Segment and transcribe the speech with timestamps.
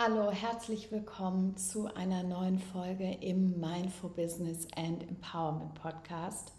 [0.00, 6.52] Hallo, herzlich willkommen zu einer neuen Folge im Mindful Business and Empowerment Podcast.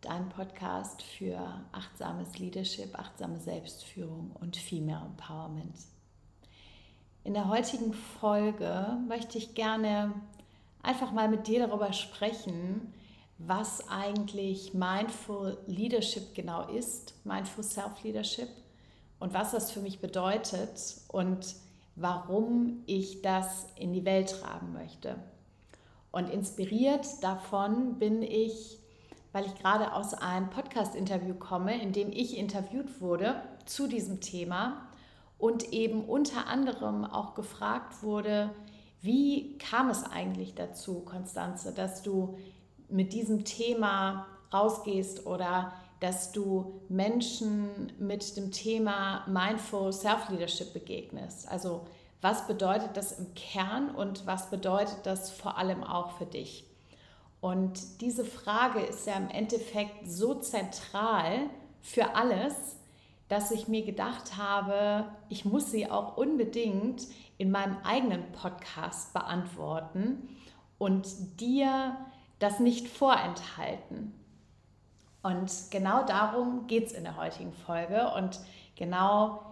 [0.00, 1.38] Dein Podcast für
[1.70, 5.76] achtsames Leadership, achtsame Selbstführung und Female Empowerment.
[7.22, 10.12] In der heutigen Folge möchte ich gerne
[10.82, 12.92] einfach mal mit dir darüber sprechen,
[13.38, 18.48] was eigentlich Mindful Leadership genau ist, Mindful Self Leadership
[19.20, 21.54] und was das für mich bedeutet und
[21.96, 25.16] warum ich das in die Welt tragen möchte.
[26.10, 28.78] Und inspiriert davon bin ich,
[29.32, 34.88] weil ich gerade aus einem Podcast-Interview komme, in dem ich interviewt wurde zu diesem Thema
[35.38, 38.50] und eben unter anderem auch gefragt wurde,
[39.00, 42.38] wie kam es eigentlich dazu, Konstanze, dass du
[42.88, 51.48] mit diesem Thema rausgehst oder dass du Menschen mit dem Thema Mindful Self-Leadership begegnest.
[51.48, 51.86] Also
[52.20, 56.64] was bedeutet das im Kern und was bedeutet das vor allem auch für dich?
[57.40, 62.76] Und diese Frage ist ja im Endeffekt so zentral für alles,
[63.28, 67.06] dass ich mir gedacht habe, ich muss sie auch unbedingt
[67.38, 70.28] in meinem eigenen Podcast beantworten
[70.78, 71.96] und dir
[72.40, 74.14] das nicht vorenthalten.
[75.22, 78.12] Und genau darum geht es in der heutigen Folge.
[78.14, 78.40] Und
[78.76, 79.42] genau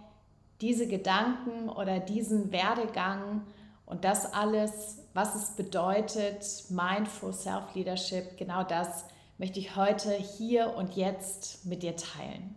[0.60, 3.46] diese Gedanken oder diesen Werdegang
[3.86, 9.04] und das alles, was es bedeutet, Mindful Self-Leadership, genau das
[9.38, 12.56] möchte ich heute hier und jetzt mit dir teilen.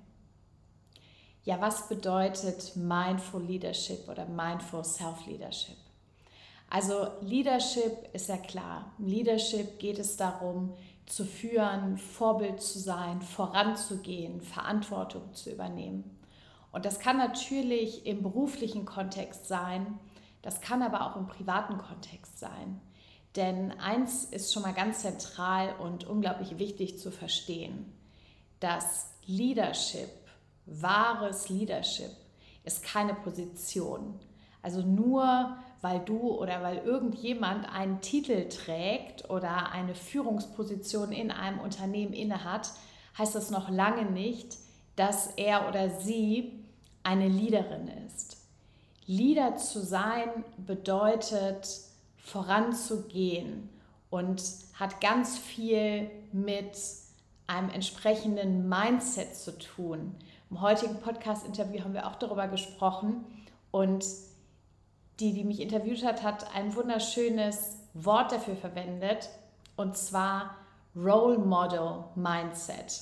[1.45, 5.78] Ja, was bedeutet Mindful Leadership oder Mindful Self-Leadership?
[6.69, 8.91] Also Leadership ist ja klar.
[8.97, 10.73] Leadership geht es darum,
[11.06, 16.18] zu führen, Vorbild zu sein, voranzugehen, Verantwortung zu übernehmen.
[16.72, 20.00] Und das kann natürlich im beruflichen Kontext sein,
[20.42, 22.81] das kann aber auch im privaten Kontext sein.
[23.36, 27.91] Denn eins ist schon mal ganz zentral und unglaublich wichtig zu verstehen,
[28.59, 30.09] dass Leadership,
[30.66, 32.12] wahres Leadership,
[32.64, 34.20] ist keine Position.
[34.62, 41.60] Also nur weil du oder weil irgendjemand einen Titel trägt oder eine Führungsposition in einem
[41.60, 42.72] Unternehmen innehat,
[43.18, 44.56] heißt das noch lange nicht,
[44.96, 46.64] dass er oder sie
[47.04, 48.38] eine Leaderin ist.
[49.08, 51.68] Leader zu sein bedeutet
[52.16, 53.68] voranzugehen
[54.10, 54.42] und
[54.76, 56.78] hat ganz viel mit
[57.48, 60.16] einem entsprechenden Mindset zu tun.
[60.50, 63.26] Im heutigen Podcast-Interview haben wir auch darüber gesprochen
[63.72, 64.06] und
[65.19, 69.29] die, die mich interviewt hat, hat ein wunderschönes Wort dafür verwendet,
[69.75, 70.56] und zwar
[70.96, 73.01] Role Model Mindset.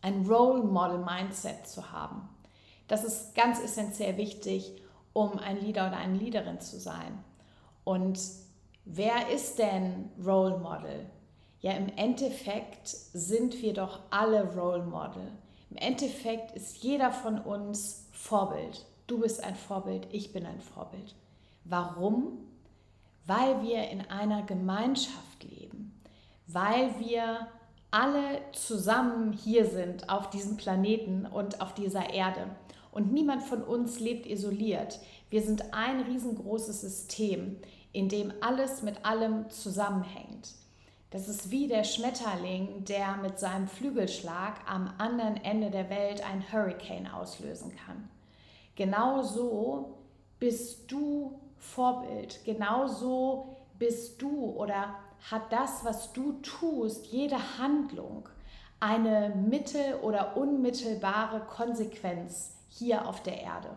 [0.00, 2.28] Ein Role Model Mindset zu haben.
[2.88, 4.82] Das ist ganz essentiell wichtig,
[5.12, 7.22] um ein Leader oder eine Leaderin zu sein.
[7.84, 8.20] Und
[8.84, 11.06] wer ist denn Role Model?
[11.60, 15.30] Ja, im Endeffekt sind wir doch alle Role Model.
[15.70, 18.84] Im Endeffekt ist jeder von uns Vorbild.
[19.06, 21.14] Du bist ein Vorbild, ich bin ein Vorbild.
[21.64, 22.38] Warum?
[23.26, 26.00] Weil wir in einer Gemeinschaft leben,
[26.46, 27.48] weil wir
[27.90, 32.46] alle zusammen hier sind auf diesem Planeten und auf dieser Erde.
[32.90, 34.98] Und niemand von uns lebt isoliert.
[35.30, 37.56] Wir sind ein riesengroßes System,
[37.92, 40.52] in dem alles mit allem zusammenhängt.
[41.10, 46.42] Das ist wie der Schmetterling, der mit seinem Flügelschlag am anderen Ende der Welt ein
[46.50, 48.08] Hurricane auslösen kann.
[48.74, 49.98] Genauso
[50.38, 54.96] bist du Vorbild, genauso bist du oder
[55.30, 58.28] hat das, was du tust, jede Handlung
[58.80, 63.76] eine mittel- oder unmittelbare Konsequenz hier auf der Erde.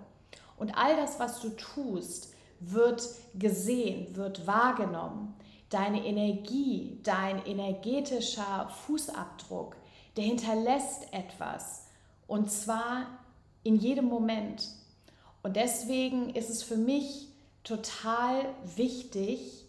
[0.58, 5.36] Und all das, was du tust, wird gesehen, wird wahrgenommen.
[5.70, 9.76] Deine Energie, dein energetischer Fußabdruck,
[10.16, 11.88] der hinterlässt etwas.
[12.28, 13.06] Und zwar
[13.64, 14.70] in jedem Moment.
[15.46, 17.28] Und deswegen ist es für mich
[17.64, 18.46] total
[18.76, 19.68] wichtig,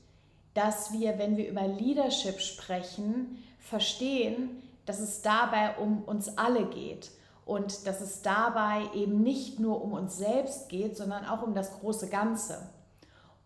[0.54, 7.10] dass wir, wenn wir über Leadership sprechen, verstehen, dass es dabei um uns alle geht
[7.44, 11.78] und dass es dabei eben nicht nur um uns selbst geht, sondern auch um das
[11.78, 12.70] große Ganze.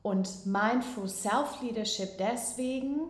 [0.01, 3.09] Und Mindful Self-Leadership deswegen,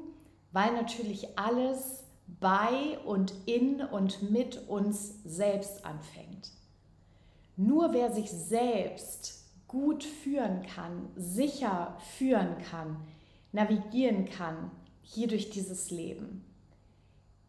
[0.51, 6.53] weil natürlich alles bei und in und mit uns selbst anfängt.
[7.57, 12.97] Nur wer sich selbst gut führen kann, sicher führen kann,
[13.53, 14.71] navigieren kann,
[15.03, 16.45] hier durch dieses Leben,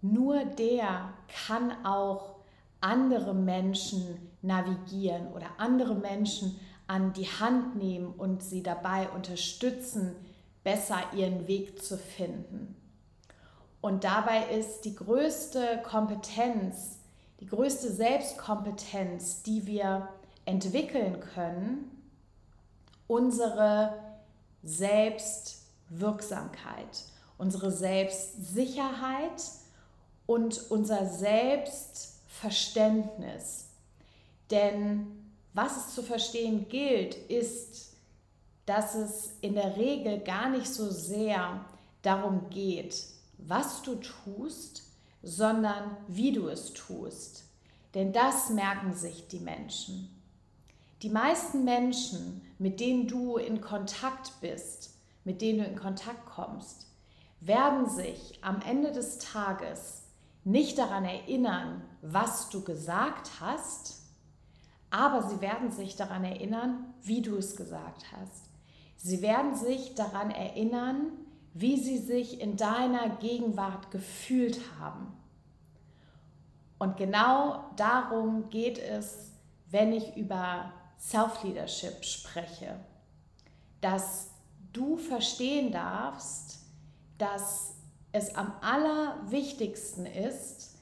[0.01, 1.13] nur der
[1.45, 2.38] kann auch
[2.80, 10.15] andere Menschen navigieren oder andere Menschen an die Hand nehmen und sie dabei unterstützen,
[10.63, 12.75] besser ihren Weg zu finden.
[13.80, 17.00] Und dabei ist die größte Kompetenz,
[17.42, 20.08] die größte Selbstkompetenz, die wir
[20.46, 21.92] entwickeln können,
[23.08, 24.00] unsere
[24.64, 27.04] Selbstwirksamkeit,
[27.38, 29.44] unsere Selbstsicherheit
[30.28, 33.66] und unser Selbstverständnis.
[34.52, 35.08] Denn
[35.54, 37.94] was es zu verstehen gilt, ist,
[38.66, 41.66] dass es in der Regel gar nicht so sehr
[42.04, 43.04] darum geht,
[43.40, 44.84] was du tust,
[45.23, 47.45] sondern wie du es tust.
[47.94, 50.09] Denn das merken sich die Menschen.
[51.01, 56.88] Die meisten Menschen, mit denen du in Kontakt bist, mit denen du in Kontakt kommst,
[57.39, 60.03] werden sich am Ende des Tages
[60.44, 64.01] nicht daran erinnern, was du gesagt hast,
[64.91, 68.50] aber sie werden sich daran erinnern, wie du es gesagt hast.
[68.97, 71.12] Sie werden sich daran erinnern,
[71.53, 75.13] wie sie sich in deiner Gegenwart gefühlt haben.
[76.80, 79.31] Und genau darum geht es,
[79.69, 82.80] wenn ich über Self-Leadership spreche,
[83.81, 84.31] dass
[84.74, 86.59] du verstehen darfst,
[87.18, 87.75] dass
[88.12, 90.77] es am allerwichtigsten ist,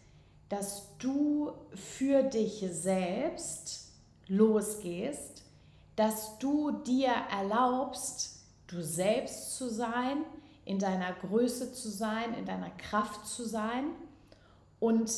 [0.50, 3.94] dass du für dich selbst
[4.27, 5.44] losgehst,
[5.95, 10.24] dass du dir erlaubst, du selbst zu sein,
[10.69, 13.86] in deiner Größe zu sein, in deiner Kraft zu sein
[14.80, 15.12] und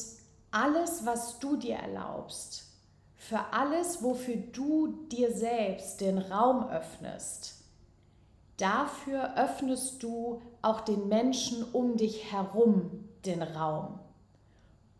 [0.49, 2.69] alles, was du dir erlaubst,
[3.17, 7.65] für alles, wofür du dir selbst den Raum öffnest,
[8.55, 13.99] dafür öffnest du auch den Menschen um dich herum den Raum.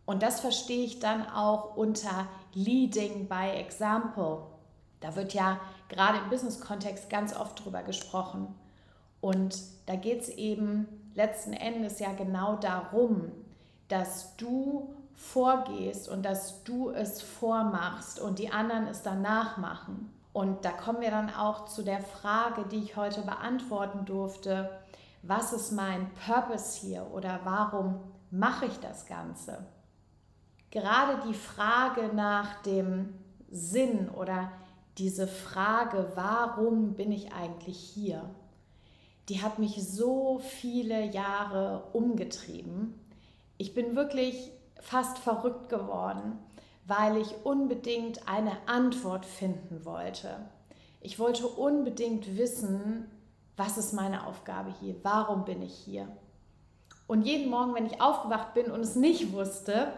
[0.04, 4.42] Und das verstehe ich dann auch unter Leading by Example.
[5.00, 5.58] Da wird ja
[5.88, 8.54] gerade im Business-Kontext ganz oft drüber gesprochen.
[9.22, 13.30] Und da geht es eben letzten Endes ja genau darum,
[13.86, 20.12] dass du vorgehst und dass du es vormachst und die anderen es danach machen.
[20.32, 24.70] Und da kommen wir dann auch zu der Frage, die ich heute beantworten durfte.
[25.22, 28.00] Was ist mein Purpose hier oder warum
[28.32, 29.64] mache ich das Ganze?
[30.72, 33.14] Gerade die Frage nach dem
[33.50, 34.50] Sinn oder
[34.98, 38.24] diese Frage, warum bin ich eigentlich hier,
[39.28, 42.98] die hat mich so viele Jahre umgetrieben.
[43.56, 46.38] Ich bin wirklich fast verrückt geworden,
[46.86, 50.36] weil ich unbedingt eine Antwort finden wollte.
[51.00, 53.10] Ich wollte unbedingt wissen,
[53.56, 54.96] was ist meine Aufgabe hier?
[55.02, 56.08] Warum bin ich hier?
[57.06, 59.92] Und jeden Morgen, wenn ich aufgewacht bin und es nicht wusste,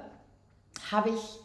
[0.90, 1.38] habe ich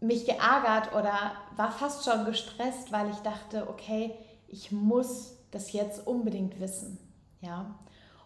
[0.00, 4.14] mich geärgert oder war fast schon gestresst, weil ich dachte, okay,
[4.48, 6.98] ich muss das jetzt unbedingt wissen.
[7.40, 7.78] Ja?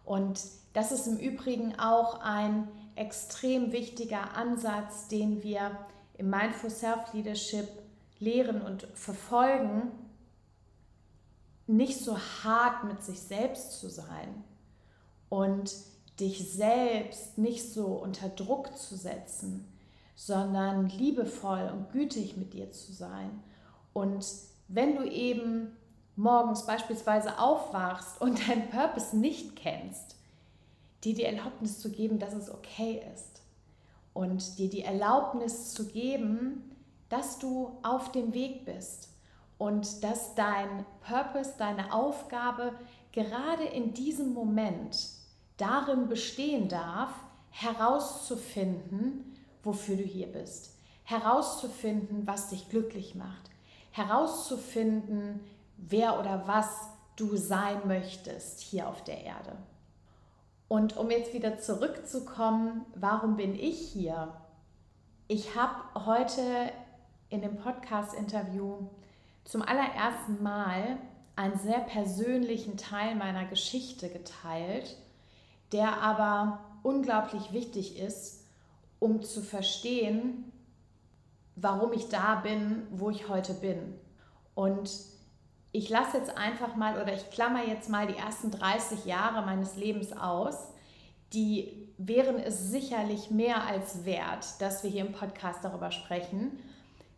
[0.04, 0.40] Und
[0.72, 5.76] das ist im Übrigen auch ein extrem wichtiger Ansatz, den wir
[6.18, 7.68] im Mindful Self-Leadership
[8.18, 9.90] lehren und verfolgen,
[11.66, 14.44] nicht so hart mit sich selbst zu sein
[15.28, 15.72] und
[16.18, 19.66] dich selbst nicht so unter Druck zu setzen,
[20.14, 23.42] sondern liebevoll und gütig mit dir zu sein.
[23.92, 24.26] Und
[24.68, 25.76] wenn du eben
[26.20, 30.16] morgens beispielsweise aufwachst und deinen Purpose nicht kennst,
[31.02, 33.42] dir die Erlaubnis zu geben, dass es okay ist.
[34.12, 36.76] Und dir die Erlaubnis zu geben,
[37.08, 39.08] dass du auf dem Weg bist
[39.56, 42.74] und dass dein Purpose, deine Aufgabe
[43.12, 45.10] gerade in diesem Moment
[45.56, 47.10] darin bestehen darf,
[47.50, 50.74] herauszufinden, wofür du hier bist,
[51.04, 53.50] herauszufinden, was dich glücklich macht,
[53.92, 55.40] herauszufinden,
[55.88, 56.68] wer oder was
[57.16, 59.56] du sein möchtest hier auf der Erde.
[60.68, 64.34] Und um jetzt wieder zurückzukommen, warum bin ich hier?
[65.26, 66.42] Ich habe heute
[67.28, 68.88] in dem Podcast-Interview
[69.44, 70.98] zum allerersten Mal
[71.36, 74.96] einen sehr persönlichen Teil meiner Geschichte geteilt,
[75.72, 78.44] der aber unglaublich wichtig ist,
[78.98, 80.52] um zu verstehen,
[81.56, 83.94] warum ich da bin, wo ich heute bin.
[84.54, 84.90] Und
[85.72, 89.76] ich lasse jetzt einfach mal oder ich klammer jetzt mal die ersten 30 Jahre meines
[89.76, 90.56] Lebens aus.
[91.32, 96.58] Die wären es sicherlich mehr als wert, dass wir hier im Podcast darüber sprechen.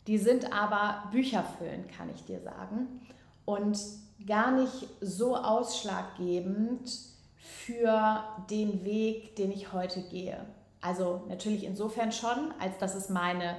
[0.06, 3.00] Die sind aber bücherfüllend, kann ich dir sagen.
[3.44, 3.78] Und
[4.26, 6.90] gar nicht so ausschlaggebend
[7.36, 10.44] für den Weg, den ich heute gehe.
[10.80, 13.56] Also natürlich insofern schon, als dass es meine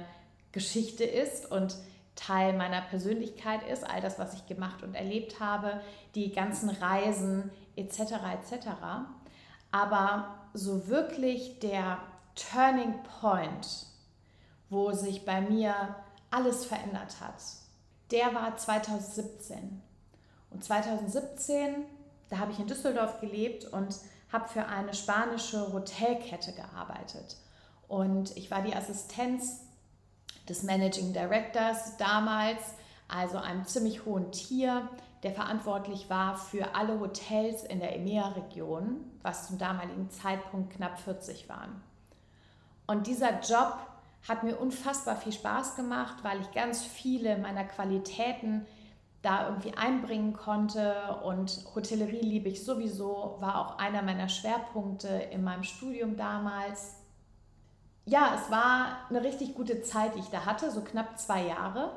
[0.52, 1.74] Geschichte ist und
[2.16, 5.80] Teil meiner Persönlichkeit ist, all das, was ich gemacht und erlebt habe,
[6.14, 8.00] die ganzen Reisen etc.
[8.32, 8.68] etc.
[9.72, 11.98] Aber so wirklich der
[12.34, 13.86] Turning Point,
[14.70, 15.74] wo sich bei mir
[16.30, 17.42] alles verändert hat,
[18.10, 19.82] der war 2017.
[20.50, 21.84] Und 2017,
[22.28, 23.96] da habe ich in Düsseldorf gelebt und
[24.32, 27.36] habe für eine spanische Hotelkette gearbeitet.
[27.88, 29.63] Und ich war die Assistenz
[30.48, 32.74] des Managing Directors damals,
[33.08, 34.88] also einem ziemlich hohen Tier,
[35.22, 41.48] der verantwortlich war für alle Hotels in der EMEA-Region, was zum damaligen Zeitpunkt knapp 40
[41.48, 41.82] waren.
[42.86, 43.78] Und dieser Job
[44.28, 48.66] hat mir unfassbar viel Spaß gemacht, weil ich ganz viele meiner Qualitäten
[49.22, 50.94] da irgendwie einbringen konnte.
[51.24, 56.96] Und Hotellerie liebe ich sowieso, war auch einer meiner Schwerpunkte in meinem Studium damals.
[58.06, 61.92] Ja, es war eine richtig gute Zeit, die ich da hatte, so knapp zwei Jahre.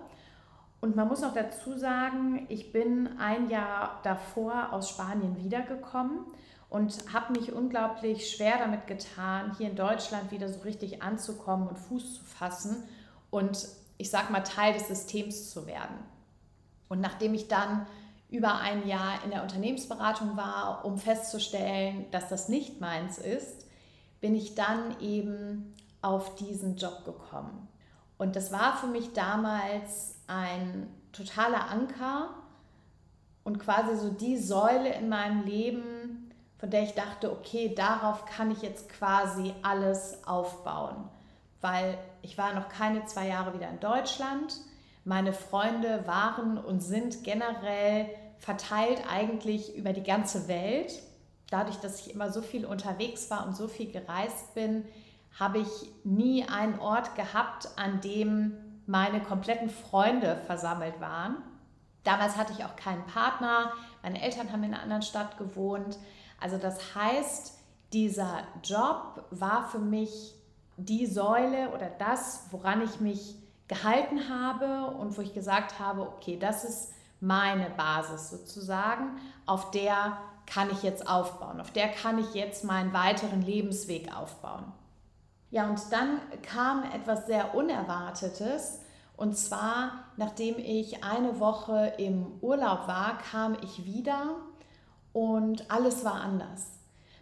[0.79, 6.19] Und man muss noch dazu sagen, ich bin ein Jahr davor aus Spanien wiedergekommen
[6.69, 11.77] und habe mich unglaublich schwer damit getan, hier in Deutschland wieder so richtig anzukommen und
[11.77, 12.83] Fuß zu fassen
[13.29, 15.97] und ich sag mal Teil des Systems zu werden.
[16.87, 17.87] Und nachdem ich dann
[18.29, 23.65] über ein Jahr in der Unternehmensberatung war, um festzustellen, dass das nicht meins ist,
[24.19, 27.67] bin ich dann eben auf diesen Job gekommen.
[28.17, 32.29] Und das war für mich damals ein totaler Anker
[33.43, 38.51] und quasi so die Säule in meinem Leben, von der ich dachte, okay, darauf kann
[38.51, 41.07] ich jetzt quasi alles aufbauen.
[41.61, 44.59] Weil ich war noch keine zwei Jahre wieder in Deutschland.
[45.05, 51.01] Meine Freunde waren und sind generell verteilt eigentlich über die ganze Welt.
[51.49, 54.85] Dadurch, dass ich immer so viel unterwegs war und so viel gereist bin,
[55.39, 58.53] habe ich nie einen Ort gehabt, an dem
[58.85, 61.37] meine kompletten Freunde versammelt waren.
[62.03, 63.73] Damals hatte ich auch keinen Partner.
[64.01, 65.97] Meine Eltern haben in einer anderen Stadt gewohnt.
[66.39, 67.57] Also das heißt,
[67.93, 70.33] dieser Job war für mich
[70.77, 73.35] die Säule oder das, woran ich mich
[73.67, 80.17] gehalten habe und wo ich gesagt habe, okay, das ist meine Basis sozusagen, auf der
[80.45, 84.71] kann ich jetzt aufbauen, auf der kann ich jetzt meinen weiteren Lebensweg aufbauen.
[85.49, 88.79] Ja, und dann kam etwas sehr Unerwartetes.
[89.15, 94.35] Und zwar, nachdem ich eine Woche im Urlaub war, kam ich wieder
[95.11, 96.77] und alles war anders.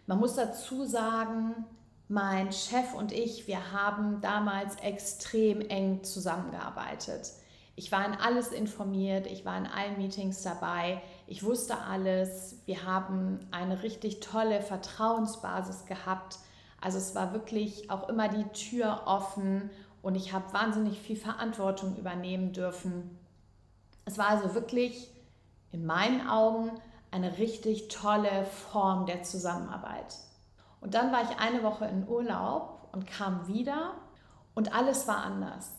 [0.06, 1.64] Man muss dazu sagen,
[2.08, 7.32] mein Chef und ich, wir haben damals extrem eng zusammengearbeitet.
[7.74, 12.56] Ich war in alles informiert, ich war in allen Meetings dabei, ich wusste alles.
[12.64, 16.38] Wir haben eine richtig tolle Vertrauensbasis gehabt.
[16.80, 19.70] Also es war wirklich auch immer die Tür offen
[20.02, 23.18] und ich habe wahnsinnig viel Verantwortung übernehmen dürfen.
[24.04, 25.10] Es war also wirklich
[25.72, 26.70] in meinen Augen
[27.10, 30.16] eine richtig tolle Form der Zusammenarbeit.
[30.80, 33.94] Und dann war ich eine Woche in Urlaub und kam wieder
[34.54, 35.72] und alles war anders.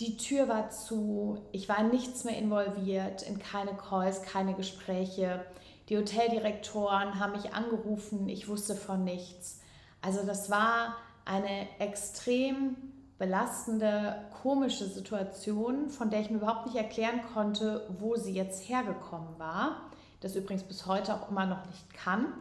[0.00, 5.44] Die Tür war zu, ich war in nichts mehr involviert, in keine Calls, keine Gespräche.
[5.88, 9.60] Die Hoteldirektoren haben mich angerufen, ich wusste von nichts.
[10.08, 10.96] Also das war
[11.26, 12.78] eine extrem
[13.18, 19.38] belastende, komische Situation, von der ich mir überhaupt nicht erklären konnte, wo sie jetzt hergekommen
[19.38, 19.90] war.
[20.20, 22.32] Das übrigens bis heute auch immer noch nicht kann.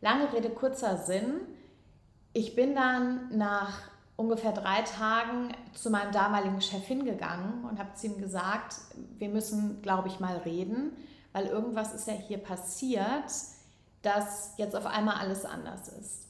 [0.00, 1.42] Lange Rede, kurzer Sinn.
[2.32, 8.06] Ich bin dann nach ungefähr drei Tagen zu meinem damaligen Chef hingegangen und habe zu
[8.06, 8.76] ihm gesagt,
[9.18, 10.96] wir müssen, glaube ich, mal reden,
[11.34, 13.30] weil irgendwas ist ja hier passiert,
[14.00, 16.29] dass jetzt auf einmal alles anders ist.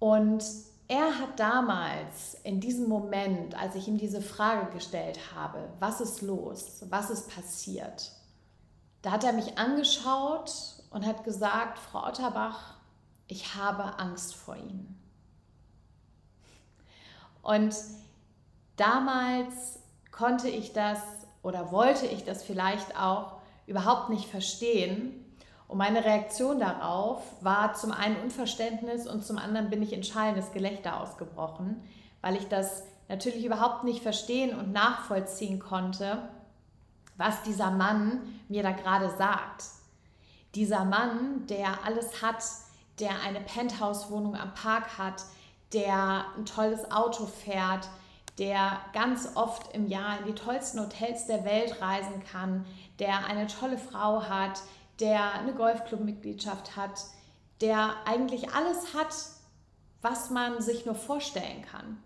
[0.00, 0.42] Und
[0.88, 6.22] er hat damals in diesem Moment, als ich ihm diese Frage gestellt habe, was ist
[6.22, 8.10] los, was ist passiert,
[9.02, 10.50] da hat er mich angeschaut
[10.90, 12.74] und hat gesagt, Frau Otterbach,
[13.28, 15.00] ich habe Angst vor Ihnen.
[17.42, 17.74] Und
[18.76, 19.78] damals
[20.10, 20.98] konnte ich das
[21.42, 25.19] oder wollte ich das vielleicht auch überhaupt nicht verstehen,
[25.70, 30.50] und meine Reaktion darauf war zum einen Unverständnis und zum anderen bin ich in schallendes
[30.50, 31.80] Gelächter ausgebrochen,
[32.22, 36.28] weil ich das natürlich überhaupt nicht verstehen und nachvollziehen konnte,
[37.16, 39.66] was dieser Mann mir da gerade sagt.
[40.56, 42.42] Dieser Mann, der alles hat,
[42.98, 45.22] der eine Penthouse-Wohnung am Park hat,
[45.72, 47.88] der ein tolles Auto fährt,
[48.40, 52.66] der ganz oft im Jahr in die tollsten Hotels der Welt reisen kann,
[52.98, 54.62] der eine tolle Frau hat,
[55.00, 57.04] der eine Golfclub-Mitgliedschaft hat,
[57.60, 59.14] der eigentlich alles hat,
[60.02, 62.02] was man sich nur vorstellen kann.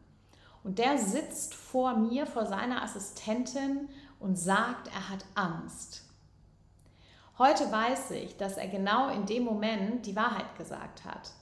[0.63, 6.03] Und der sitzt vor mir, vor seiner Assistentin und sagt, er hat Angst.
[7.37, 11.33] Heute weiß ich, dass er genau in dem Moment die Wahrheit gesagt hat.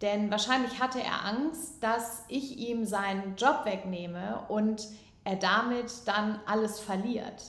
[0.00, 4.88] Denn wahrscheinlich hatte er Angst, dass ich ihm seinen Job wegnehme und
[5.22, 7.44] er damit dann alles verliert.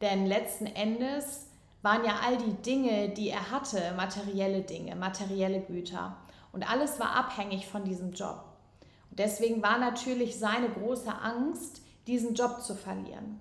[0.00, 1.46] Denn letzten Endes
[1.82, 6.16] waren ja all die Dinge, die er hatte, materielle Dinge, materielle Güter.
[6.52, 8.44] Und alles war abhängig von diesem Job.
[9.10, 13.40] Und deswegen war natürlich seine große Angst, diesen Job zu verlieren.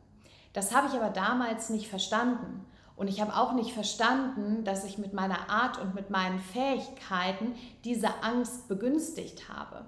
[0.53, 2.65] Das habe ich aber damals nicht verstanden.
[2.95, 7.55] Und ich habe auch nicht verstanden, dass ich mit meiner Art und mit meinen Fähigkeiten
[7.83, 9.85] diese Angst begünstigt habe.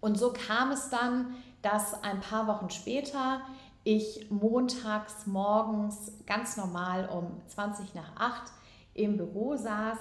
[0.00, 3.42] Und so kam es dann, dass ein paar Wochen später
[3.84, 8.52] ich montags morgens ganz normal um 20 nach 8
[8.94, 9.98] im Büro saß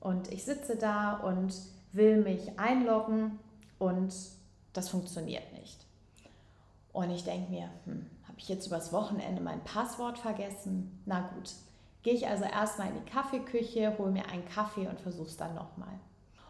[0.00, 1.54] und ich sitze da und
[1.92, 3.38] will mich einloggen
[3.78, 4.12] und
[4.72, 5.78] das funktioniert nicht.
[6.92, 11.00] Und ich denke mir, hm, habe ich jetzt übers Wochenende mein Passwort vergessen?
[11.06, 11.52] Na gut,
[12.02, 15.54] gehe ich also erstmal in die Kaffeeküche, hole mir einen Kaffee und versuche es dann
[15.54, 16.00] nochmal.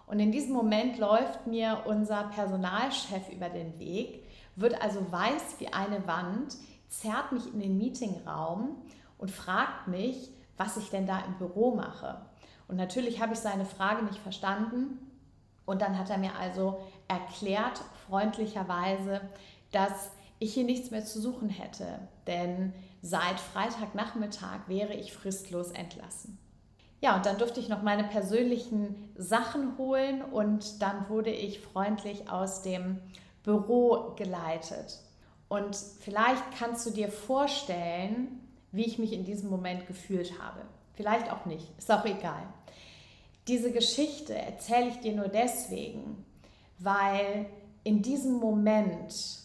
[0.06, 4.21] Und in diesem Moment läuft mir unser Personalchef über den Weg,
[4.56, 6.56] wird also weiß wie eine Wand,
[6.88, 8.76] zerrt mich in den Meetingraum
[9.18, 12.20] und fragt mich, was ich denn da im Büro mache.
[12.68, 14.98] Und natürlich habe ich seine Frage nicht verstanden.
[15.64, 19.20] Und dann hat er mir also erklärt, freundlicherweise,
[19.70, 21.86] dass ich hier nichts mehr zu suchen hätte.
[22.26, 26.38] Denn seit Freitagnachmittag wäre ich fristlos entlassen.
[27.00, 32.30] Ja, und dann durfte ich noch meine persönlichen Sachen holen und dann wurde ich freundlich
[32.30, 33.00] aus dem
[33.42, 35.00] Büro geleitet.
[35.48, 40.62] Und vielleicht kannst du dir vorstellen, wie ich mich in diesem Moment gefühlt habe.
[40.94, 42.42] Vielleicht auch nicht, ist auch egal.
[43.48, 46.24] Diese Geschichte erzähle ich dir nur deswegen,
[46.78, 47.46] weil
[47.84, 49.40] in diesem Moment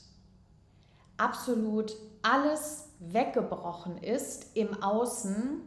[1.17, 5.61] absolut alles weggebrochen ist im Außen,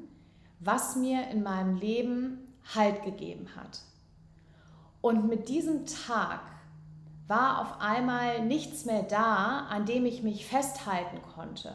[0.60, 3.80] was mir in meinem Leben Halt gegeben hat.
[5.00, 6.40] Und mit diesem Tag
[7.30, 11.72] war auf einmal nichts mehr da, an dem ich mich festhalten konnte.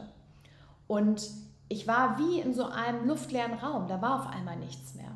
[0.86, 1.28] Und
[1.68, 5.10] ich war wie in so einem luftleeren Raum, da war auf einmal nichts mehr.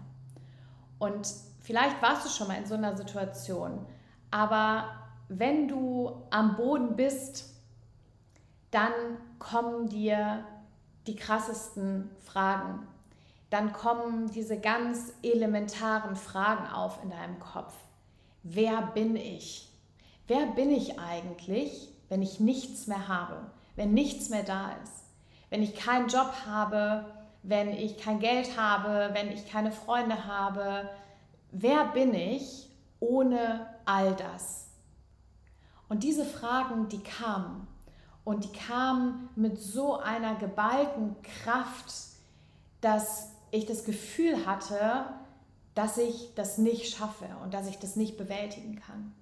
[0.98, 1.29] Und
[1.61, 3.87] vielleicht warst du schon mal in so einer Situation,
[4.31, 4.87] aber
[5.29, 7.55] wenn du am Boden bist,
[8.70, 8.92] dann
[9.38, 10.44] kommen dir
[11.07, 12.87] die krassesten Fragen.
[13.50, 17.74] Dann kommen diese ganz elementaren Fragen auf in deinem Kopf.
[18.42, 19.69] Wer bin ich?
[20.31, 25.03] Wer bin ich eigentlich, wenn ich nichts mehr habe, wenn nichts mehr da ist,
[25.49, 27.05] wenn ich keinen Job habe,
[27.43, 30.88] wenn ich kein Geld habe, wenn ich keine Freunde habe?
[31.51, 34.69] Wer bin ich ohne all das?
[35.88, 37.66] Und diese Fragen, die kamen.
[38.23, 41.93] Und die kamen mit so einer geballten Kraft,
[42.81, 45.07] dass ich das Gefühl hatte,
[45.75, 49.12] dass ich das nicht schaffe und dass ich das nicht bewältigen kann.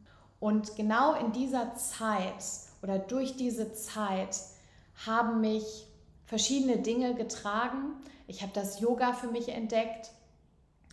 [0.40, 2.44] Und genau in dieser Zeit
[2.83, 4.37] oder durch diese Zeit
[5.07, 5.87] haben mich
[6.27, 7.94] verschiedene Dinge getragen.
[8.27, 10.11] Ich habe das Yoga für mich entdeckt.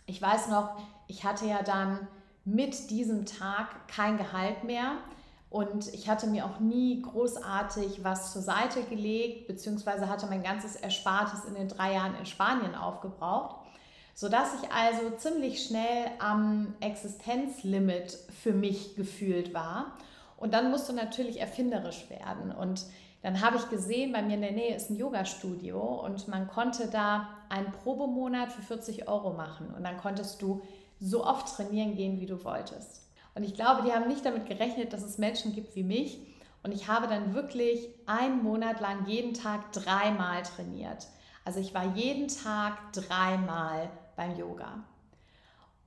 [0.06, 2.08] Ich weiß noch, ich hatte ja dann
[2.44, 4.92] mit diesem Tag kein Gehalt mehr.
[5.48, 10.76] Und ich hatte mir auch nie großartig was zur Seite gelegt, beziehungsweise hatte mein ganzes
[10.76, 13.65] Erspartes in den drei Jahren in Spanien aufgebraucht,
[14.16, 19.98] sodass ich also ziemlich schnell am Existenzlimit für mich gefühlt war.
[20.38, 22.50] Und dann musste natürlich erfinderisch werden.
[22.50, 22.86] Und
[23.20, 26.86] dann habe ich gesehen, bei mir in der Nähe ist ein Yoga-Studio und man konnte
[26.86, 29.74] da einen Probemonat für 40 Euro machen.
[29.76, 30.62] Und dann konntest du
[30.98, 33.02] so oft trainieren gehen, wie du wolltest.
[33.34, 36.20] Und ich glaube, die haben nicht damit gerechnet, dass es Menschen gibt wie mich.
[36.62, 41.06] Und ich habe dann wirklich einen Monat lang jeden Tag dreimal trainiert.
[41.44, 44.84] Also ich war jeden Tag dreimal beim Yoga.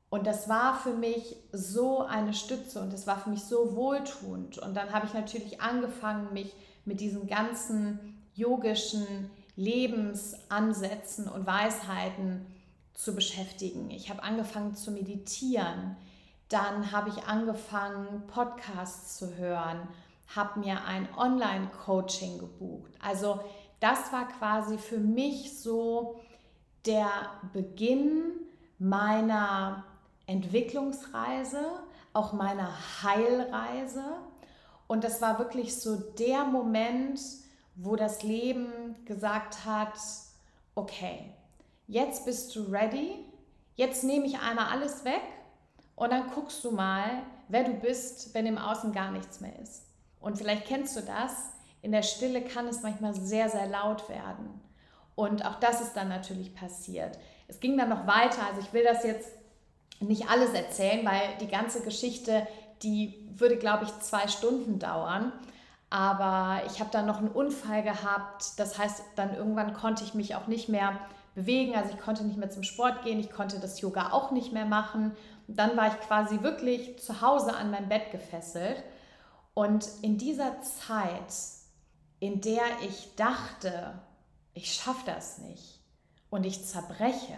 [0.10, 4.58] Und das war für mich so eine Stütze und das war für mich so wohltuend.
[4.58, 12.46] Und dann habe ich natürlich angefangen, mich mit diesen ganzen yogischen Lebensansätzen und Weisheiten
[12.94, 13.92] zu beschäftigen.
[13.92, 15.96] Ich habe angefangen zu meditieren.
[16.50, 19.88] Dann habe ich angefangen, Podcasts zu hören,
[20.36, 22.92] habe mir ein Online-Coaching gebucht.
[23.00, 23.40] Also
[23.80, 26.20] das war quasi für mich so
[26.86, 27.10] der
[27.54, 28.32] Beginn
[28.78, 29.84] meiner
[30.26, 31.64] Entwicklungsreise,
[32.14, 32.72] auch meiner
[33.04, 34.04] Heilreise.
[34.88, 37.20] Und das war wirklich so der Moment,
[37.76, 39.94] wo das Leben gesagt hat,
[40.76, 41.34] okay,
[41.88, 43.26] jetzt bist du ready,
[43.76, 45.22] jetzt nehme ich einmal alles weg
[45.96, 49.84] und dann guckst du mal, wer du bist, wenn im Außen gar nichts mehr ist.
[50.20, 51.34] Und vielleicht kennst du das,
[51.82, 54.62] in der Stille kann es manchmal sehr, sehr laut werden.
[55.20, 57.20] Und auch das ist dann natürlich passiert.
[57.50, 59.30] Es ging dann noch weiter, also ich will das jetzt
[60.00, 62.48] nicht alles erzählen, weil die ganze Geschichte,
[62.84, 65.34] die würde, glaube ich, zwei Stunden dauern.
[65.90, 68.58] Aber ich habe dann noch einen Unfall gehabt.
[68.60, 70.98] Das heißt, dann irgendwann konnte ich mich auch nicht mehr
[71.36, 71.76] bewegen.
[71.76, 73.20] Also ich konnte nicht mehr zum Sport gehen.
[73.20, 75.18] Ich konnte das Yoga auch nicht mehr machen.
[75.50, 78.82] Und dann war ich quasi wirklich zu Hause an mein Bett gefesselt.
[79.54, 81.34] Und in dieser Zeit,
[82.22, 84.00] in der ich dachte,
[84.60, 85.80] ich schaffe das nicht
[86.30, 87.38] und ich zerbreche,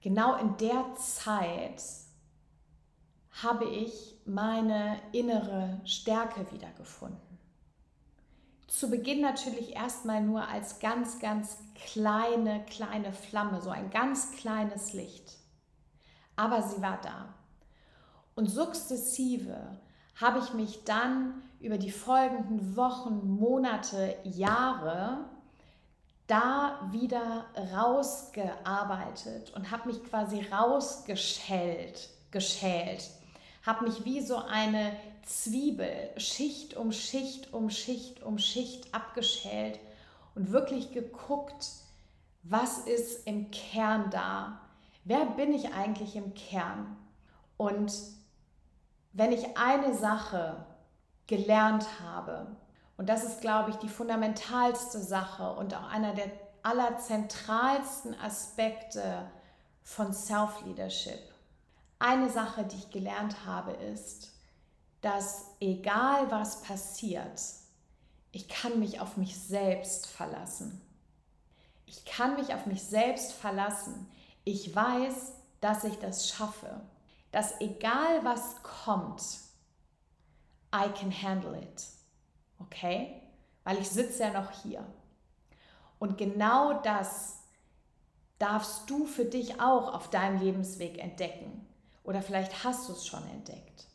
[0.00, 1.82] genau in der Zeit
[3.42, 7.38] habe ich meine innere Stärke wiedergefunden.
[8.66, 14.94] Zu Beginn natürlich erstmal nur als ganz, ganz kleine, kleine Flamme, so ein ganz kleines
[14.94, 15.36] Licht.
[16.34, 17.34] Aber sie war da.
[18.34, 19.78] Und sukzessive
[20.18, 25.26] habe ich mich dann über die folgenden Wochen, Monate, Jahre
[26.32, 33.10] da wieder rausgearbeitet und habe mich quasi rausgeschält, geschält
[33.64, 39.78] habe mich wie so eine Zwiebel Schicht um Schicht um Schicht um Schicht abgeschält
[40.34, 41.66] und wirklich geguckt,
[42.42, 44.60] was ist im Kern da?
[45.04, 46.96] Wer bin ich eigentlich im Kern?
[47.56, 47.92] Und
[49.12, 50.64] wenn ich eine Sache
[51.26, 52.56] gelernt habe,
[52.96, 56.30] und das ist, glaube ich, die fundamentalste Sache und auch einer der
[56.62, 59.30] allerzentralsten Aspekte
[59.82, 61.20] von Self-Leadership,
[61.98, 64.32] eine Sache, die ich gelernt habe, ist,
[65.00, 67.40] dass egal was passiert,
[68.30, 70.80] ich kann mich auf mich selbst verlassen.
[71.84, 74.10] Ich kann mich auf mich selbst verlassen.
[74.44, 76.80] Ich weiß, dass ich das schaffe.
[77.30, 79.22] Dass egal was kommt,
[80.74, 81.86] I can handle it.
[82.66, 83.20] Okay?
[83.64, 84.84] Weil ich sitze ja noch hier.
[85.98, 87.38] Und genau das
[88.38, 91.66] darfst du für dich auch auf deinem Lebensweg entdecken.
[92.02, 93.86] Oder vielleicht hast du es schon entdeckt.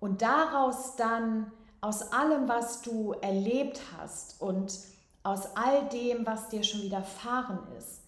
[0.00, 1.50] Und daraus dann,
[1.80, 4.78] aus allem, was du erlebt hast und
[5.22, 8.02] aus all dem, was dir schon widerfahren ist,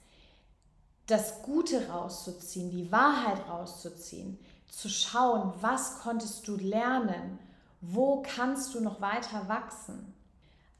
[1.07, 4.38] das Gute rauszuziehen, die Wahrheit rauszuziehen,
[4.71, 7.38] zu schauen, was konntest du lernen,
[7.81, 10.14] wo kannst du noch weiter wachsen.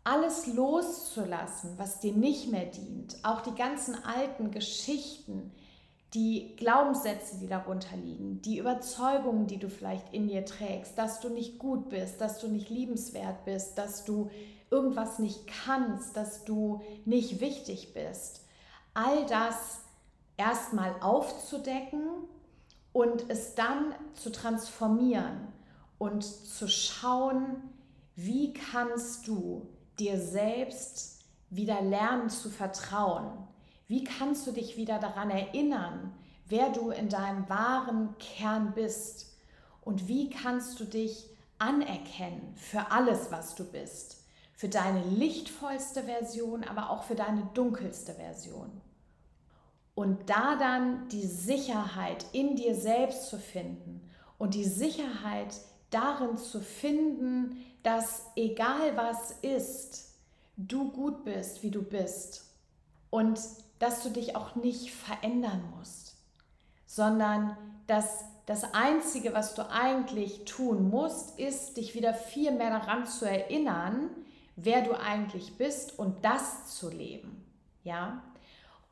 [0.05, 5.53] Alles loszulassen, was dir nicht mehr dient, auch die ganzen alten Geschichten,
[6.15, 11.29] die Glaubenssätze, die darunter liegen, die Überzeugungen, die du vielleicht in dir trägst, dass du
[11.29, 14.31] nicht gut bist, dass du nicht liebenswert bist, dass du
[14.71, 18.43] irgendwas nicht kannst, dass du nicht wichtig bist.
[18.95, 19.83] All das
[20.39, 22.09] erstmal aufzudecken
[22.95, 25.53] und es dann zu transformieren
[25.99, 27.63] und zu schauen,
[28.15, 33.49] wie kannst du dir selbst wieder lernen zu vertrauen
[33.89, 36.13] wie kannst du dich wieder daran erinnern,
[36.47, 39.35] wer du in deinem wahren Kern bist?
[39.81, 44.23] Und wie kannst du dich anerkennen für alles, was du bist?
[44.53, 48.71] Für deine lichtvollste Version, aber auch für deine dunkelste Version.
[49.95, 54.07] Und da dann die Sicherheit in dir selbst zu finden
[54.37, 55.55] und die Sicherheit
[55.91, 60.15] darin zu finden, dass egal was ist,
[60.57, 62.45] du gut bist, wie du bist.
[63.11, 63.41] Und
[63.79, 66.17] dass du dich auch nicht verändern musst,
[66.87, 73.07] sondern dass das Einzige, was du eigentlich tun musst, ist, dich wieder viel mehr daran
[73.07, 74.11] zu erinnern,
[74.57, 77.45] wer du eigentlich bist und das zu leben.
[77.85, 78.23] Ja?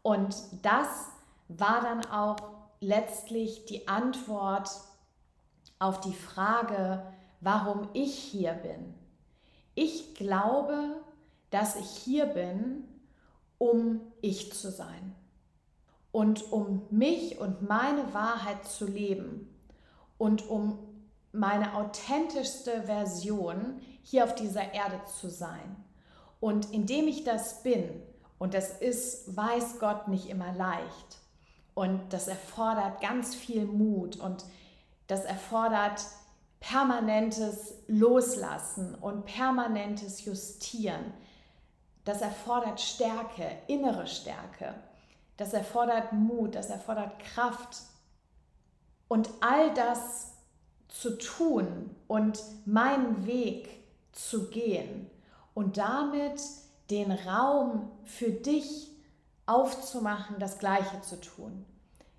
[0.02, 0.88] Und das
[1.48, 2.36] war dann auch
[2.80, 4.70] letztlich die Antwort
[5.78, 7.02] auf die Frage,
[7.40, 8.94] warum ich hier bin.
[9.74, 11.02] Ich glaube,
[11.50, 12.84] dass ich hier bin,
[13.58, 15.14] um ich zu sein
[16.12, 19.54] und um mich und meine Wahrheit zu leben
[20.18, 20.78] und um
[21.32, 25.76] meine authentischste Version hier auf dieser Erde zu sein.
[26.40, 28.02] Und indem ich das bin,
[28.38, 31.18] und das ist, weiß Gott, nicht immer leicht,
[31.74, 34.46] und das erfordert ganz viel Mut und
[35.06, 36.04] das erfordert
[36.60, 41.12] permanentes Loslassen und permanentes Justieren
[42.06, 44.74] das erfordert Stärke, innere Stärke.
[45.36, 47.78] Das erfordert Mut, das erfordert Kraft.
[49.08, 50.32] Und all das
[50.88, 53.68] zu tun und meinen Weg
[54.12, 55.10] zu gehen
[55.52, 56.40] und damit
[56.90, 58.88] den Raum für dich
[59.46, 61.66] aufzumachen, das Gleiche zu tun.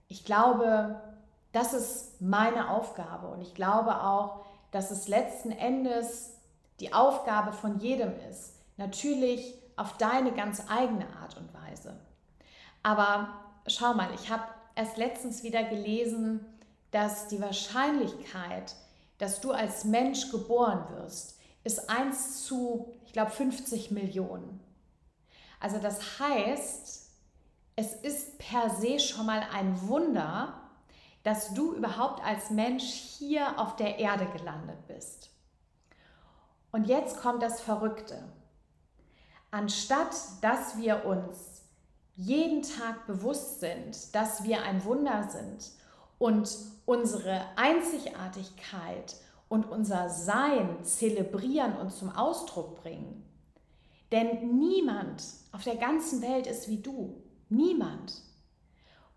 [0.10, 1.02] Ich glaube,
[1.52, 6.34] das ist meine Aufgabe und ich glaube auch, dass es letzten Endes
[6.80, 8.54] die Aufgabe von jedem ist.
[8.78, 11.98] Natürlich auf deine ganz eigene Art und Weise.
[12.84, 13.30] Aber
[13.68, 14.44] schau mal, ich habe
[14.76, 16.46] erst letztens wieder gelesen,
[16.92, 18.76] dass die Wahrscheinlichkeit,
[19.18, 24.60] dass du als Mensch geboren wirst, ist 1 zu, ich glaube, 50 Millionen.
[25.60, 27.10] Also das heißt,
[27.76, 30.62] es ist per se schon mal ein Wunder,
[31.28, 35.30] dass du überhaupt als Mensch hier auf der Erde gelandet bist.
[36.72, 38.24] Und jetzt kommt das Verrückte.
[39.52, 41.64] Anstatt dass wir uns
[42.16, 45.70] jeden Tag bewusst sind, dass wir ein Wunder sind
[46.18, 46.50] und
[46.86, 49.18] unsere Einzigartigkeit
[49.50, 53.26] und unser Sein zelebrieren und zum Ausdruck bringen.
[54.14, 57.22] Denn niemand auf der ganzen Welt ist wie du.
[57.50, 58.14] Niemand.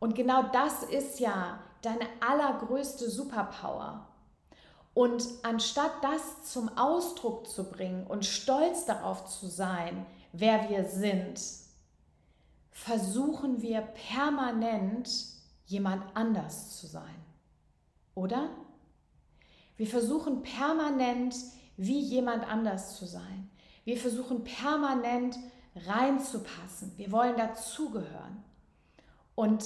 [0.01, 4.07] Und genau das ist ja deine allergrößte Superpower.
[4.95, 11.41] Und anstatt das zum Ausdruck zu bringen und stolz darauf zu sein, wer wir sind,
[12.71, 15.09] versuchen wir permanent
[15.67, 17.15] jemand anders zu sein.
[18.15, 18.51] Oder?
[19.77, 21.35] Wir versuchen permanent
[21.77, 23.51] wie jemand anders zu sein.
[23.85, 25.39] Wir versuchen permanent
[25.87, 26.93] reinzupassen.
[26.97, 28.45] Wir wollen dazugehören.
[29.35, 29.65] Und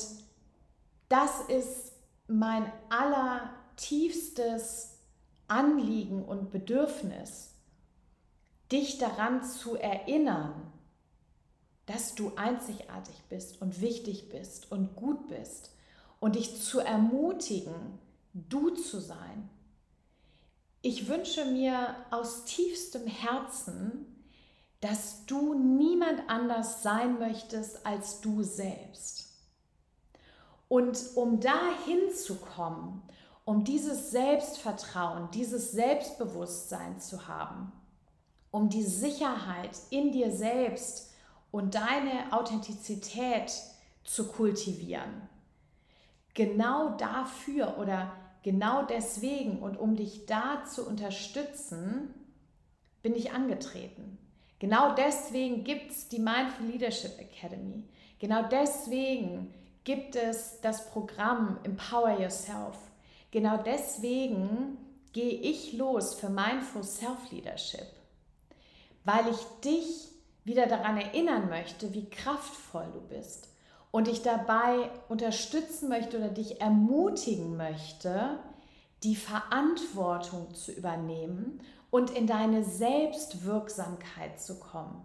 [1.09, 1.94] das ist
[2.27, 4.99] mein allertiefstes
[5.47, 7.55] Anliegen und Bedürfnis,
[8.73, 10.73] dich daran zu erinnern,
[11.87, 15.71] dass du einzigartig bist und wichtig bist und gut bist
[16.19, 17.99] und dich zu ermutigen,
[18.33, 19.51] du zu sein.
[20.81, 24.07] Ich wünsche mir aus tiefstem Herzen,
[24.81, 29.34] dass du niemand anders sein möchtest als du selbst.
[30.75, 33.01] Und um dahin zu kommen
[33.45, 37.73] um dieses Selbstvertrauen, dieses Selbstbewusstsein zu haben,
[38.51, 41.13] um die Sicherheit in dir selbst
[41.51, 43.53] und deine Authentizität
[44.03, 45.29] zu kultivieren.
[46.33, 52.15] Genau dafür oder genau deswegen und um dich da zu unterstützen,
[53.03, 54.19] bin ich angetreten.
[54.59, 57.85] Genau deswegen gibt es die Mindful Leadership Academy.
[58.19, 59.53] Genau deswegen
[59.85, 62.77] gibt es das Programm Empower Yourself.
[63.31, 64.79] Genau deswegen
[65.13, 67.87] gehe ich los für Mindful Self-Leadership,
[69.05, 70.09] weil ich dich
[70.45, 73.49] wieder daran erinnern möchte, wie kraftvoll du bist
[73.91, 78.39] und dich dabei unterstützen möchte oder dich ermutigen möchte,
[79.03, 85.05] die Verantwortung zu übernehmen und in deine Selbstwirksamkeit zu kommen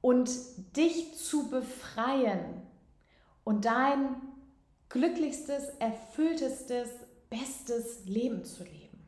[0.00, 0.30] und
[0.76, 2.62] dich zu befreien
[3.44, 4.16] und dein
[4.88, 6.88] glücklichstes, erfülltestes,
[7.30, 9.06] bestes Leben zu leben.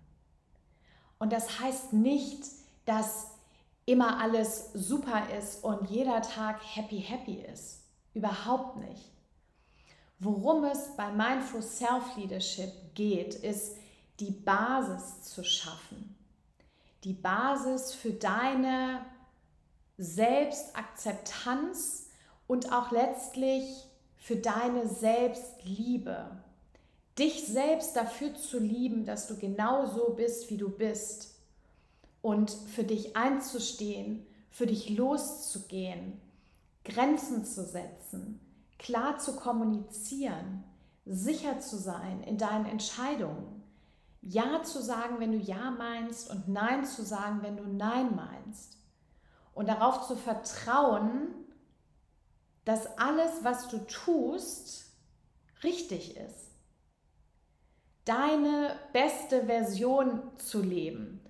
[1.18, 2.44] Und das heißt nicht,
[2.85, 3.33] dass
[3.87, 7.83] immer alles super ist und jeder Tag happy, happy ist.
[8.14, 9.12] Überhaupt nicht.
[10.18, 13.77] Worum es bei Mindful Self-Leadership geht, ist
[14.18, 16.16] die Basis zu schaffen.
[17.05, 19.05] Die Basis für deine
[19.99, 22.09] Selbstakzeptanz
[22.46, 23.87] und auch letztlich
[24.27, 26.27] für deine Selbstliebe.
[27.17, 31.39] Dich selbst dafür zu lieben, dass du genau so bist, wie du bist.
[32.23, 36.21] Und für dich einzustehen, für dich loszugehen,
[36.85, 38.41] Grenzen zu setzen,
[38.81, 40.65] klar zu kommunizieren,
[41.05, 43.62] sicher zu sein in deinen Entscheidungen,
[44.23, 48.77] Ja zu sagen, wenn du Ja meinst und Nein zu sagen, wenn du Nein meinst.
[49.55, 51.46] Und darauf zu vertrauen,
[52.67, 54.93] dass alles, was du tust,
[55.63, 56.47] richtig ist
[58.07, 61.21] deine beste Version zu leben,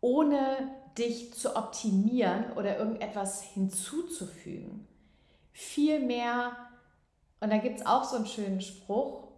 [0.00, 4.88] ohne dich zu optimieren oder irgendetwas hinzuzufügen.
[5.52, 6.56] Vielmehr,
[7.40, 9.28] und da gibt es auch so einen schönen Spruch,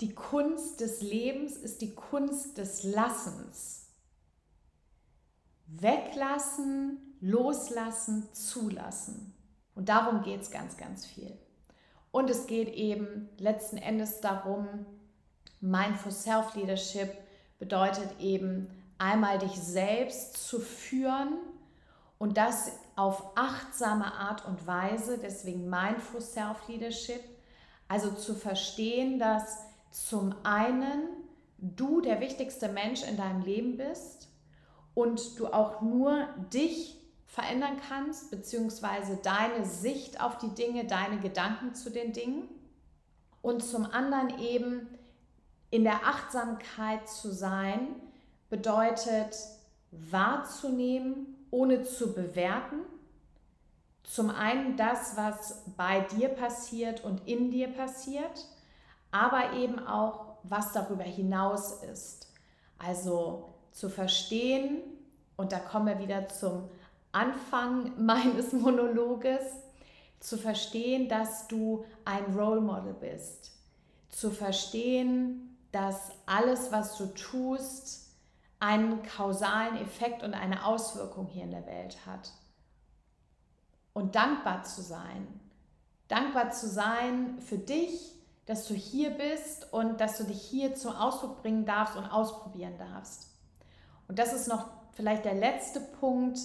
[0.00, 3.88] die Kunst des Lebens ist die Kunst des Lassens.
[5.66, 9.34] Weglassen, loslassen, zulassen.
[9.78, 11.38] Und darum geht es ganz, ganz viel.
[12.10, 14.66] Und es geht eben letzten Endes darum,
[15.60, 17.12] Mindful Self-Leadership
[17.60, 21.38] bedeutet eben einmal dich selbst zu führen
[22.18, 27.22] und das auf achtsame Art und Weise, deswegen Mindful Self-Leadership,
[27.86, 29.58] also zu verstehen, dass
[29.92, 31.04] zum einen
[31.58, 34.28] du der wichtigste Mensch in deinem Leben bist
[34.94, 36.97] und du auch nur dich
[37.28, 42.48] verändern kannst, beziehungsweise deine Sicht auf die Dinge, deine Gedanken zu den Dingen.
[43.42, 44.88] Und zum anderen eben
[45.70, 47.88] in der Achtsamkeit zu sein,
[48.48, 49.36] bedeutet
[49.90, 52.80] wahrzunehmen, ohne zu bewerten.
[54.02, 58.46] Zum einen das, was bei dir passiert und in dir passiert,
[59.10, 62.32] aber eben auch, was darüber hinaus ist.
[62.78, 64.80] Also zu verstehen,
[65.36, 66.68] und da kommen wir wieder zum
[67.18, 69.42] Anfang meines Monologes,
[70.20, 73.52] zu verstehen, dass du ein Role Model bist,
[74.08, 78.08] zu verstehen, dass alles, was du tust,
[78.60, 82.32] einen kausalen Effekt und eine Auswirkung hier in der Welt hat.
[83.92, 85.40] Und dankbar zu sein.
[86.08, 88.12] Dankbar zu sein für dich,
[88.46, 92.78] dass du hier bist und dass du dich hier zum Ausdruck bringen darfst und ausprobieren
[92.78, 93.28] darfst.
[94.08, 96.38] Und das ist noch vielleicht der letzte Punkt.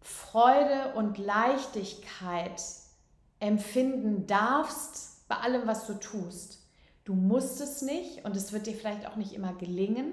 [0.00, 2.62] Freude und Leichtigkeit
[3.38, 6.58] empfinden darfst bei allem, was du tust.
[7.04, 10.12] Du musst es nicht und es wird dir vielleicht auch nicht immer gelingen,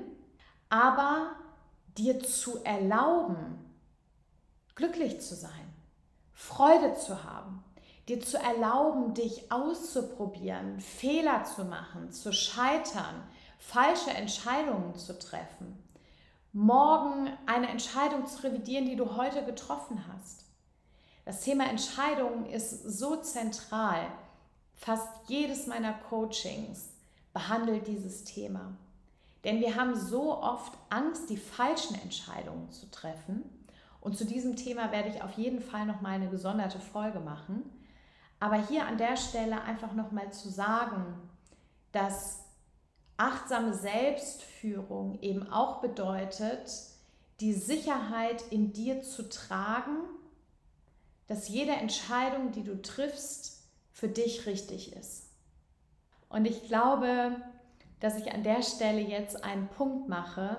[0.70, 1.32] aber
[1.98, 3.60] dir zu erlauben,
[4.76, 5.74] glücklich zu sein,
[6.34, 7.64] Freude zu haben,
[8.08, 13.24] dir zu erlauben, dich auszuprobieren, Fehler zu machen, zu scheitern,
[13.58, 15.78] falsche Entscheidungen zu treffen,
[16.58, 20.44] morgen eine Entscheidung zu revidieren, die du heute getroffen hast.
[21.24, 24.08] Das Thema Entscheidungen ist so zentral.
[24.74, 26.90] Fast jedes meiner Coachings
[27.32, 28.76] behandelt dieses Thema.
[29.44, 33.44] Denn wir haben so oft Angst, die falschen Entscheidungen zu treffen.
[34.02, 37.70] Und zu diesem Thema werde ich auf jeden Fall noch mal eine gesonderte Folge machen.
[38.40, 41.06] Aber hier an der Stelle einfach noch mal zu sagen,
[41.92, 42.47] dass
[43.18, 46.72] achtsame Selbstführung eben auch bedeutet,
[47.40, 49.98] die Sicherheit in dir zu tragen,
[51.28, 55.32] dass jede Entscheidung, die du triffst, für dich richtig ist.
[56.30, 57.36] Und ich glaube,
[58.00, 60.58] dass ich an der Stelle jetzt einen Punkt mache.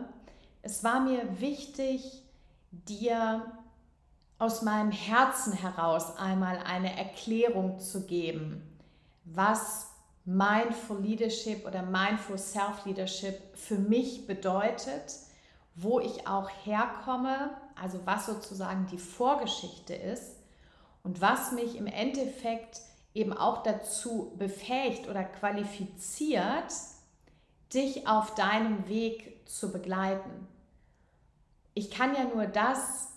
[0.63, 2.25] Es war mir wichtig,
[2.71, 3.47] dir
[4.39, 8.63] aus meinem Herzen heraus einmal eine Erklärung zu geben,
[9.25, 9.88] was
[10.29, 15.15] Mindful Leadership oder Mindful Self-Leadership für mich bedeutet,
[15.75, 20.37] wo ich auch herkomme, also was sozusagen die Vorgeschichte ist
[21.03, 22.83] und was mich im Endeffekt
[23.15, 26.75] eben auch dazu befähigt oder qualifiziert,
[27.73, 30.47] dich auf deinem Weg zu begleiten.
[31.73, 33.15] Ich kann ja nur das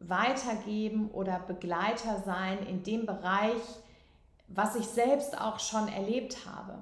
[0.00, 3.62] weitergeben oder Begleiter sein in dem Bereich,
[4.48, 6.78] was ich selbst auch schon erlebt habe.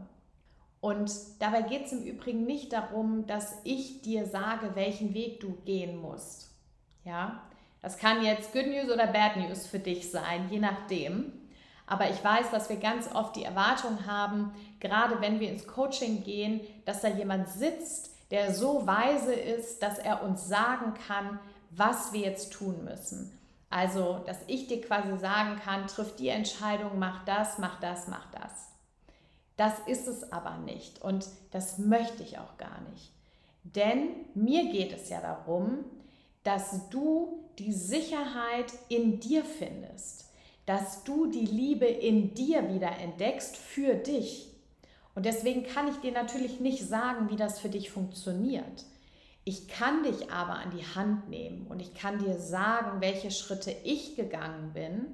[0.81, 5.52] Und dabei geht es im Übrigen nicht darum, dass ich dir sage, welchen Weg du
[5.64, 6.50] gehen musst.
[7.05, 7.42] Ja,
[7.83, 11.33] das kann jetzt Good News oder Bad News für dich sein, je nachdem.
[11.87, 16.24] Aber ich weiß, dass wir ganz oft die Erwartung haben, gerade wenn wir ins Coaching
[16.24, 21.38] gehen, dass da jemand sitzt, der so weise ist, dass er uns sagen kann,
[21.70, 23.38] was wir jetzt tun müssen.
[23.68, 28.31] Also, dass ich dir quasi sagen kann, triff die Entscheidung, mach das, mach das, mach
[28.31, 28.68] das.
[29.57, 33.11] Das ist es aber nicht und das möchte ich auch gar nicht.
[33.64, 35.85] Denn mir geht es ja darum,
[36.44, 40.26] dass du die Sicherheit in dir findest
[40.66, 44.48] dass du die Liebe in dir wieder entdeckst für dich.
[45.14, 48.85] Und deswegen kann ich dir natürlich nicht sagen, wie das für dich funktioniert.
[49.48, 53.70] Ich kann dich aber an die Hand nehmen und ich kann dir sagen, welche Schritte
[53.85, 55.06] ich gegangen bin.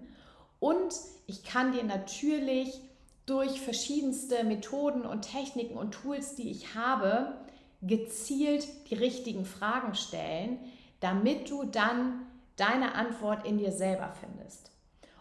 [0.58, 0.94] Und
[1.26, 2.80] ich kann dir natürlich
[3.26, 7.34] durch verschiedenste Methoden und Techniken und Tools, die ich habe,
[7.82, 10.58] gezielt die richtigen Fragen stellen,
[11.00, 12.22] damit du dann
[12.56, 14.70] deine Antwort in dir selber findest.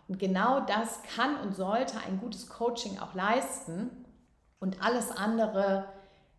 [0.08, 3.90] Und genau das kann und sollte ein gutes Coaching auch leisten.
[4.62, 5.86] Und alles andere,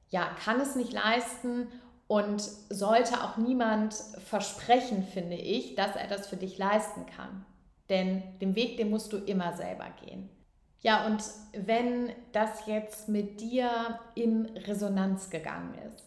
[0.08, 1.68] ja, kann es nicht leisten
[2.12, 3.94] und sollte auch niemand
[4.26, 7.46] versprechen, finde ich, dass er das für dich leisten kann.
[7.88, 10.28] Denn den Weg, den musst du immer selber gehen.
[10.82, 16.04] Ja, und wenn das jetzt mit dir in Resonanz gegangen ist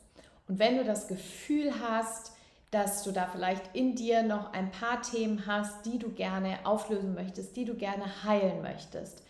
[0.48, 2.34] und wenn du das Gefühl hast,
[2.70, 7.16] dass du da vielleicht in dir noch ein paar Themen hast, die du gerne auflösen
[7.16, 9.24] möchtest, die du gerne heilen möchtest.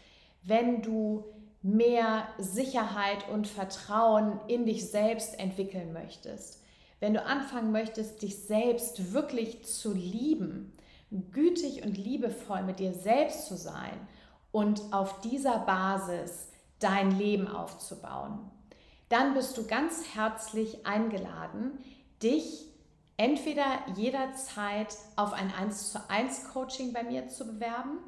[0.43, 1.23] Wenn du
[1.61, 6.64] mehr Sicherheit und Vertrauen in dich selbst entwickeln möchtest.
[7.05, 10.75] Wenn du anfangen möchtest, dich selbst wirklich zu lieben,
[11.11, 13.93] gütig und liebevoll mit dir selbst zu sein
[14.51, 16.47] und auf dieser Basis
[16.79, 18.39] dein Leben aufzubauen,
[19.09, 21.77] dann bist du ganz herzlich eingeladen,
[22.23, 22.65] dich
[23.17, 27.99] entweder jederzeit auf ein 1 zu 1 Coaching bei mir zu bewerben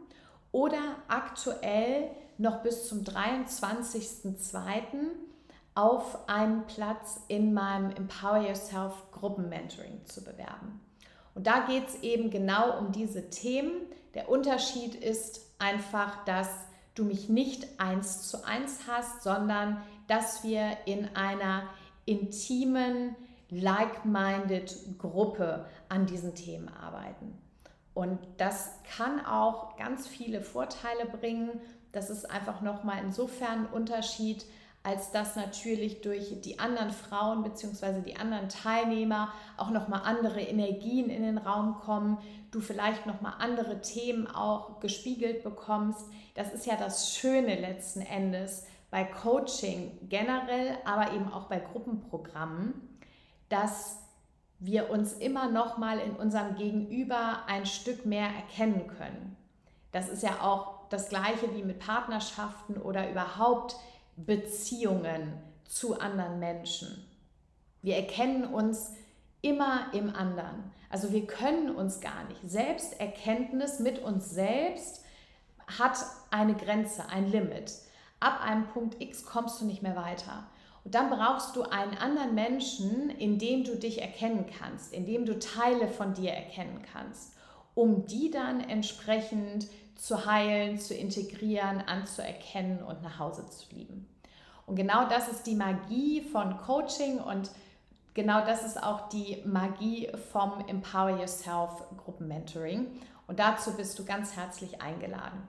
[0.51, 5.11] oder aktuell noch bis zum 23.02.
[5.78, 10.82] auf einen Platz in meinem Empower Yourself Gruppenmentoring zu bewerben.
[11.36, 13.73] Und da geht es eben genau um diese Themen.
[14.15, 16.49] Der Unterschied ist einfach, dass
[16.95, 21.63] du mich nicht eins zu eins hast, sondern dass wir in einer
[22.05, 23.15] intimen,
[23.51, 27.38] like-minded Gruppe an diesen Themen arbeiten.
[27.93, 31.61] Und das kann auch ganz viele Vorteile bringen.
[31.91, 34.43] Das ist einfach nochmal insofern ein Unterschied,
[34.88, 37.99] als dass natürlich durch die anderen Frauen bzw.
[37.99, 42.19] die anderen Teilnehmer auch nochmal andere Energien in den Raum kommen,
[42.51, 46.05] du vielleicht nochmal andere Themen auch gespiegelt bekommst.
[46.35, 52.73] Das ist ja das Schöne letzten Endes bei Coaching generell, aber eben auch bei Gruppenprogrammen,
[53.49, 53.97] dass
[54.57, 59.35] wir uns immer nochmal in unserem Gegenüber ein Stück mehr erkennen können.
[59.91, 63.75] Das ist ja auch das gleiche wie mit Partnerschaften oder überhaupt
[64.18, 67.05] Beziehungen zu anderen Menschen.
[67.82, 68.91] Wir erkennen uns
[69.41, 70.72] immer im anderen.
[70.89, 72.41] Also wir können uns gar nicht.
[72.43, 75.03] Selbsterkenntnis mit uns selbst
[75.80, 75.97] hat
[76.32, 77.74] eine Grenze, ein Limit.
[78.20, 80.49] Ab einem Punkt X kommst du nicht mehr weiter.
[80.84, 85.26] Und dann brauchst du einen anderen Menschen, in dem du dich erkennen kannst, in dem
[85.26, 87.34] du Teile von dir erkennen kannst,
[87.76, 94.07] um die dann entsprechend zu heilen, zu integrieren, anzuerkennen und nach Hause zu lieben.
[94.65, 97.49] Und genau das ist die Magie von Coaching und
[98.13, 102.87] genau das ist auch die Magie vom Empower Yourself Gruppenmentoring.
[103.27, 105.47] Und dazu bist du ganz herzlich eingeladen.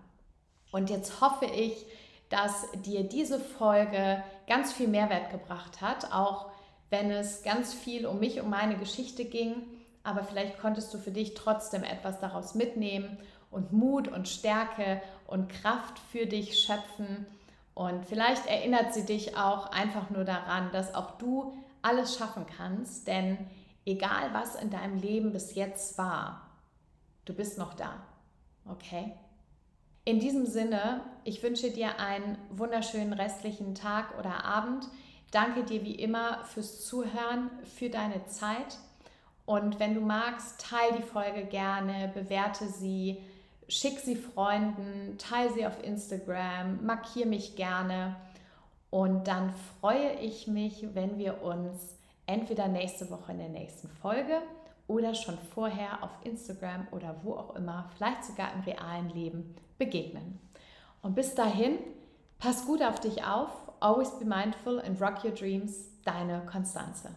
[0.71, 1.87] Und jetzt hoffe ich,
[2.29, 6.51] dass dir diese Folge ganz viel Mehrwert gebracht hat, auch
[6.91, 9.63] wenn es ganz viel um mich, um meine Geschichte ging.
[10.05, 13.19] Aber vielleicht konntest du für dich trotzdem etwas daraus mitnehmen
[13.51, 17.27] und Mut und Stärke und Kraft für dich schöpfen.
[17.75, 23.07] Und vielleicht erinnert sie dich auch einfach nur daran, dass auch du alles schaffen kannst,
[23.07, 23.39] denn
[23.87, 26.49] egal was in deinem Leben bis jetzt war,
[27.25, 28.03] du bist noch da.
[28.69, 29.13] Okay?
[30.05, 34.87] In diesem Sinne, ich wünsche dir einen wunderschönen restlichen Tag oder Abend.
[35.31, 38.79] Danke dir wie immer fürs Zuhören, für deine Zeit.
[39.45, 43.23] Und wenn du magst, teile die Folge gerne, bewerte sie
[43.69, 48.17] schick sie Freunden, teile sie auf Instagram, markiere mich gerne
[48.91, 51.97] und dann freue ich mich, wenn wir uns
[52.27, 54.41] entweder nächste Woche in der nächsten Folge
[54.87, 60.41] oder schon vorher auf Instagram oder wo auch immer, vielleicht sogar im realen Leben begegnen.
[61.03, 61.79] Und bis dahin,
[62.39, 63.51] pass gut auf dich auf,
[63.81, 67.11] always be mindful and rock your dreams, deine Konstanze.